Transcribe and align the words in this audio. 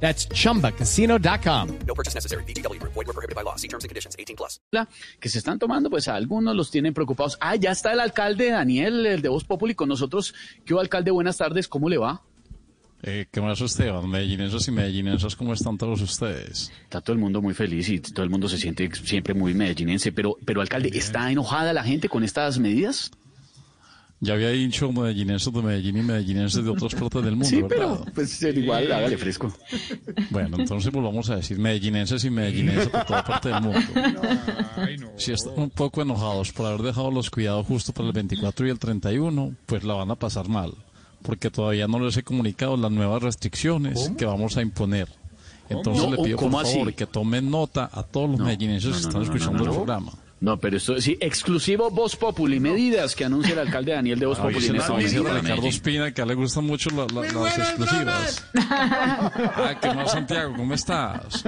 That's 0.00 0.28
chumbacasino.com. 0.28 1.78
No 1.86 1.94
purchase 1.94 2.14
necessary. 2.14 2.44
BGW. 2.44 2.80
Void 2.82 3.06
were 3.06 3.12
prohibited 3.12 3.34
by 3.34 3.42
law. 3.42 3.56
See 3.56 3.68
terms 3.68 3.84
and 3.84 3.88
conditions. 3.88 4.14
18 4.18 4.36
plus. 4.36 4.60
que 5.20 5.28
se 5.28 5.38
están 5.38 5.58
tomando, 5.58 5.90
pues 5.90 6.08
a 6.08 6.14
algunos 6.14 6.54
los 6.54 6.70
tienen 6.70 6.94
preocupados. 6.94 7.38
Ah, 7.40 7.56
ya 7.56 7.70
está 7.70 7.92
el 7.92 8.00
alcalde 8.00 8.50
Daniel, 8.50 9.06
el 9.06 9.22
de 9.22 9.28
Voz 9.28 9.44
Populi 9.44 9.74
con 9.74 9.88
nosotros. 9.88 10.34
¿Qué 10.64 10.74
hubo, 10.74 10.80
alcalde? 10.80 11.10
Buenas 11.10 11.36
tardes, 11.38 11.68
¿cómo 11.68 11.88
le 11.88 11.98
va? 11.98 12.22
Eh, 13.02 13.26
¿Qué 13.30 13.40
más 13.40 13.60
Esteban? 13.60 14.08
Medellinenses 14.08 14.68
y 14.68 14.70
medellinensas, 14.72 15.36
¿cómo 15.36 15.52
están 15.52 15.78
todos 15.78 16.00
ustedes? 16.00 16.72
Está 16.84 17.00
todo 17.00 17.12
el 17.12 17.20
mundo 17.20 17.42
muy 17.42 17.54
feliz 17.54 17.88
y 17.88 18.00
todo 18.00 18.24
el 18.24 18.30
mundo 18.30 18.48
se 18.48 18.58
siente 18.58 18.90
siempre 18.94 19.34
muy 19.34 19.54
medellinense, 19.54 20.12
pero, 20.12 20.36
pero 20.44 20.60
alcalde, 20.60 20.90
¿está 20.94 21.30
enojada 21.30 21.72
la 21.72 21.84
gente 21.84 22.08
con 22.08 22.24
estas 22.24 22.58
medidas? 22.58 23.10
Ya 24.18 24.32
había 24.32 24.48
dicho 24.48 24.90
medellinenses 24.92 25.52
de 25.52 25.60
Medellín 25.62 25.98
y 25.98 26.02
medellinenses 26.02 26.64
de 26.64 26.70
otras 26.70 26.94
partes 26.94 27.22
del 27.22 27.32
mundo, 27.36 27.48
Sí, 27.48 27.60
¿verdad? 27.60 27.98
pero 28.00 28.04
pues 28.14 28.42
igual, 28.42 28.90
hágale 28.90 29.18
fresco. 29.18 29.52
Bueno, 30.30 30.56
entonces 30.58 30.90
volvamos 30.90 31.28
a 31.28 31.36
decir 31.36 31.58
medellinenses 31.58 32.24
y 32.24 32.30
medellinensas 32.30 32.90
de 32.92 33.04
toda 33.04 33.22
parte 33.24 33.50
del 33.50 33.60
mundo. 33.60 33.78
Si 35.16 35.32
están 35.32 35.54
un 35.56 35.70
poco 35.70 36.02
enojados 36.02 36.52
por 36.52 36.66
haber 36.66 36.82
dejado 36.82 37.10
los 37.10 37.30
cuidados 37.30 37.66
justo 37.66 37.92
para 37.92 38.06
el 38.08 38.12
24 38.14 38.66
y 38.66 38.70
el 38.70 38.78
31, 38.78 39.54
pues 39.66 39.84
la 39.84 39.94
van 39.94 40.10
a 40.10 40.14
pasar 40.14 40.48
mal, 40.48 40.72
porque 41.22 41.50
todavía 41.50 41.86
no 41.86 41.98
les 41.98 42.16
he 42.16 42.22
comunicado 42.22 42.76
las 42.76 42.90
nuevas 42.90 43.22
restricciones 43.22 44.12
que 44.16 44.24
vamos 44.24 44.56
a 44.56 44.62
imponer. 44.62 45.08
Entonces 45.68 46.04
No, 46.04 46.14
le 46.14 46.22
pido 46.22 46.38
por 46.38 46.50
favor 46.52 46.94
que 46.94 47.06
tomen 47.06 47.50
nota 47.50 47.90
a 47.92 48.02
todos 48.02 48.30
los 48.30 48.40
medellinenses 48.40 48.92
que 48.92 49.00
están 49.00 49.22
escuchando 49.22 49.64
el 49.64 49.70
programa. 49.70 50.12
No, 50.38 50.60
pero 50.60 50.76
esto 50.76 51.00
sí, 51.00 51.16
exclusivo 51.20 51.90
Voz 51.90 52.14
Populi, 52.14 52.60
medidas 52.60 53.16
que 53.16 53.24
anuncia 53.24 53.54
el 53.54 53.58
alcalde 53.60 53.92
Daniel 53.92 54.18
de 54.18 54.26
Voz 54.26 54.38
Populi. 54.42 54.68
Ricardo 54.68 55.66
Espina, 55.66 56.12
que 56.12 56.20
a 56.20 56.24
él 56.24 56.28
le 56.28 56.34
gustan 56.34 56.64
mucho 56.64 56.90
la- 56.90 57.06
la- 57.06 57.32
las 57.32 57.58
exclusivas. 57.58 58.44
Ah, 58.54 59.74
¿qué 59.80 59.94
más, 59.94 60.12
Santiago? 60.12 60.52
¿Cómo 60.56 60.74
estás? 60.74 61.42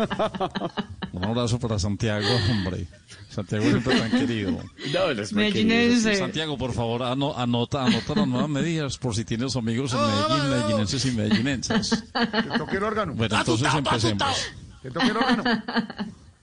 Un 1.12 1.24
abrazo 1.24 1.58
para 1.58 1.78
Santiago, 1.78 2.26
hombre. 2.50 2.86
Santiago 3.28 3.64
siempre 3.66 3.98
tan 4.00 4.10
querido. 4.10 4.50
No, 4.92 5.12
los 5.12 5.32
Medellinense. 5.34 6.16
Santiago, 6.16 6.56
por 6.56 6.72
favor, 6.72 7.02
ano- 7.02 7.36
anota, 7.36 7.84
anota 7.84 8.14
las 8.14 8.26
nuevas 8.26 8.48
medidas 8.48 8.96
por 8.96 9.14
si 9.14 9.24
tienes 9.24 9.54
amigos 9.54 9.92
en 9.92 10.00
Medellín, 10.00 10.50
medellinenses 10.50 11.04
y 11.04 11.10
medellinensas. 11.12 12.04
Que 12.14 12.58
toque 12.58 12.76
el 12.78 12.82
órgano. 12.84 13.12
Bueno, 13.14 13.36
entonces 13.38 13.68
empecemos. 13.74 14.46
Que 14.82 14.90
toque 14.90 15.06
el 15.08 15.16
órgano. 15.18 15.62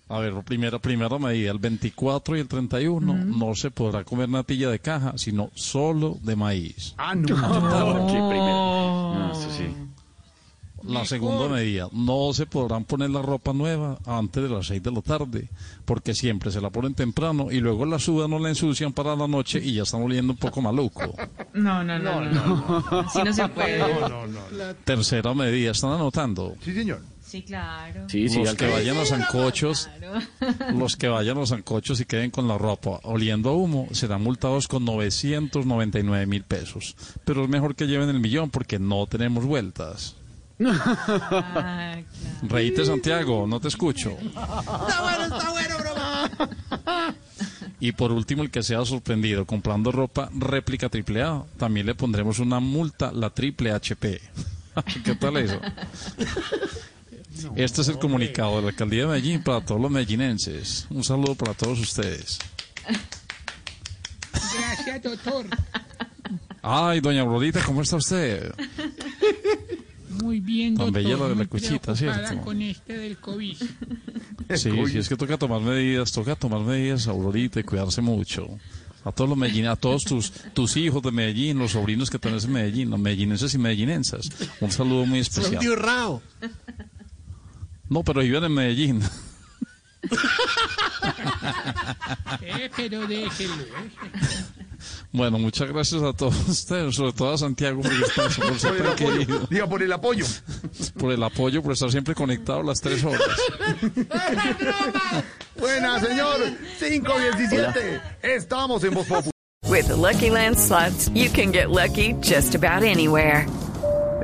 A 0.08 0.20
ver, 0.20 0.34
primera, 0.44 0.78
primera 0.78 1.18
medida, 1.18 1.52
el 1.52 1.58
24 1.58 2.38
y 2.38 2.40
el 2.42 2.48
31 2.48 3.14
no 3.26 3.56
se 3.56 3.72
podrá 3.72 4.04
comer 4.04 4.30
natilla 4.30 4.70
de 4.70 4.80
caja, 4.80 5.14
sino 5.18 5.50
solo 5.56 6.18
de 6.22 6.36
maíz. 6.36 6.94
Ah, 6.98 7.16
no. 7.16 7.28
¿Por 7.28 8.08
qué 8.08 8.14
primero? 8.30 9.16
No, 9.16 9.32
eso 9.32 9.50
sí. 9.50 9.66
La 10.84 11.04
segunda 11.04 11.48
medida, 11.50 11.88
no 11.92 12.32
se 12.34 12.46
podrán 12.46 12.84
poner 12.84 13.10
la 13.10 13.24
ropa 13.24 13.54
nueva 13.54 13.98
antes 14.06 14.44
de 14.44 14.50
las 14.50 14.68
6 14.68 14.84
de 14.84 14.92
la 14.92 15.02
tarde, 15.02 15.50
porque 15.84 16.14
siempre 16.14 16.52
se 16.52 16.62
la 16.62 16.70
ponen 16.70 16.94
temprano 16.94 17.48
y 17.52 17.60
luego 17.60 17.88
la 17.88 17.98
sudan 17.98 18.32
o 18.34 18.38
la 18.38 18.50
ensucian 18.50 18.94
para 18.94 19.16
la 19.16 19.28
noche 19.28 19.60
y 19.64 19.74
ya 19.74 19.82
están 19.82 20.04
oliendo 20.04 20.34
un 20.34 20.38
poco 20.38 20.62
maluco. 20.62 21.16
No, 21.56 21.84
no, 21.84 21.98
no, 21.98 22.22
no, 22.22 22.32
no. 22.32 23.00
Así 23.00 23.24
no 23.24 23.34
se 23.34 23.48
puede. 23.48 23.82
Tercera 24.84 25.34
medida, 25.34 25.72
¿están 25.72 25.94
anotando? 25.94 26.54
Sí, 26.62 26.72
señor. 26.76 27.02
Sí, 27.28 27.42
claro. 27.42 28.08
Sí, 28.08 28.30
sí, 28.30 28.36
los 28.38 28.44
que 28.56 28.66
alcalde. 28.66 28.74
vayan 28.74 28.98
a 28.98 29.06
Sancochos, 29.06 29.90
Claro. 29.98 30.20
los 30.78 30.96
que 30.96 31.08
vayan 31.08 31.38
a 31.40 31.46
Sancochos 31.46 32.00
y 32.00 32.06
queden 32.06 32.30
con 32.32 32.48
la 32.48 32.58
ropa 32.58 33.00
oliendo 33.04 33.50
a 33.50 33.54
humo, 33.56 33.88
serán 33.92 34.22
multados 34.22 34.68
con 34.68 34.86
999 34.86 36.26
mil 36.28 36.44
pesos. 36.44 36.96
Pero 37.26 37.44
es 37.44 37.50
mejor 37.50 37.76
que 37.76 37.88
lleven 37.88 38.10
el 38.10 38.20
millón 38.20 38.52
porque 38.52 38.78
no 38.80 39.06
tenemos 39.08 39.44
vueltas. 39.44 40.16
Ah, 40.64 41.98
claro. 41.98 42.04
Reíte, 42.44 42.86
Santiago, 42.86 43.46
no 43.48 43.60
te 43.60 43.68
escucho. 43.68 44.12
Está 44.12 45.02
bueno, 45.02 45.24
está 45.36 45.50
bueno, 45.52 45.78
broma. 45.80 47.16
Y 47.82 47.92
por 47.92 48.12
último, 48.12 48.44
el 48.44 48.52
que 48.52 48.64
sea 48.64 48.86
sorprendido 48.86 49.46
comprando 49.46 49.92
ropa 49.92 50.30
réplica 50.34 50.88
AAA, 50.90 51.44
también 51.58 51.88
le 51.88 51.96
pondremos 51.96 52.40
una 52.40 52.60
multa, 52.62 53.12
la 53.12 53.32
triple 53.32 53.72
HP. 53.72 54.22
¿Qué 55.04 55.16
tal 55.16 55.38
eso? 55.38 55.60
Este 57.56 57.82
es 57.82 57.88
el 57.88 58.00
comunicado 58.00 58.58
de 58.58 58.62
la 58.64 58.68
alcaldía 58.70 59.02
de 59.02 59.08
Medellín 59.08 59.44
para 59.44 59.64
todos 59.64 59.82
los 59.82 59.92
medellinenses. 59.92 60.88
Un 60.90 61.04
saludo 61.04 61.36
para 61.36 61.54
todos 61.54 61.80
ustedes. 61.80 62.40
Gracias, 64.32 65.04
doctor. 65.04 65.46
Ay, 66.62 67.00
doña 67.00 67.22
Aurorita, 67.22 67.62
¿cómo 67.64 67.82
está 67.82 67.98
usted? 67.98 68.54
Muy 70.10 70.40
bien, 70.40 70.76
Tan 70.76 70.88
doctor. 70.88 71.04
bella 71.04 71.18
la 71.18 71.28
de 71.30 71.36
la 71.36 71.46
cuchita, 71.46 71.96
¿cierto? 71.96 72.42
con 72.42 72.62
este 72.62 72.98
del 72.98 73.18
COVID. 73.18 73.58
Sí, 74.56 74.72
sí, 74.88 74.98
es 74.98 75.10
que 75.10 75.16
toca 75.16 75.38
tomar 75.38 75.62
medidas, 75.62 76.12
toca 76.12 76.36
tomar 76.36 76.62
medidas, 76.62 77.08
Aurorita, 77.08 77.60
y 77.60 77.64
cuidarse 77.64 78.02
mucho. 78.02 78.48
A 79.04 79.12
todos 79.12 79.30
los 79.30 79.38
Medellín, 79.38 79.68
a 79.68 79.76
todos 79.76 80.04
tus, 80.04 80.32
tus 80.54 80.78
hijos 80.78 81.04
de 81.04 81.12
Medellín, 81.12 81.60
los 81.60 81.72
sobrinos 81.74 82.10
que 82.10 82.18
tenés 82.18 82.46
en 82.46 82.54
Medellín, 82.54 82.90
los 82.90 83.00
medellinenses 83.00 83.54
y 83.54 83.58
medellinensas. 83.60 84.28
Un 84.62 84.72
saludo 84.72 85.06
muy 85.06 85.20
especial. 85.20 85.62
No, 87.96 88.04
pero 88.04 88.20
viven 88.20 88.44
en 88.44 88.54
Medellín. 88.54 89.02
Eh, 92.42 92.70
pero 92.76 93.08
déjelo. 93.08 93.54
eh. 93.64 93.92
Bueno, 95.14 95.40
muchas 95.40 95.70
gracias 95.70 96.04
a 96.04 96.12
todos 96.12 96.36
ustedes, 96.50 96.94
sobre 96.94 97.14
todo 97.14 97.34
a 97.34 97.38
Santiago, 97.38 97.82
por 97.82 97.92
ser 98.60 98.74
Por 98.74 98.76
el 98.76 98.88
apoyo. 98.88 98.96
querido, 98.96 99.48
Diga, 99.50 99.68
por 99.70 99.82
el 99.82 99.94
apoyo. 99.94 100.26
por 101.00 101.14
el 101.14 101.24
apoyo, 101.24 101.64
por 101.64 101.72
estar 101.72 101.90
siempre 101.90 102.14
conectado 102.14 102.64
las 102.64 102.82
tres 102.82 103.02
horas. 103.06 103.22
Buena, 105.58 105.98
señor. 106.02 106.38
517. 106.78 108.02
Estamos 108.24 108.84
en 108.84 108.94
Voz. 108.94 109.08
With 109.70 109.88
the 109.88 109.96
Lucky 109.96 110.30
Land 110.32 110.58
slots, 110.60 111.10
you 111.16 111.30
can 111.30 111.54
get 111.54 111.70
lucky 111.70 112.14
just 112.22 112.56
about 112.56 112.84
anywhere. 112.84 113.48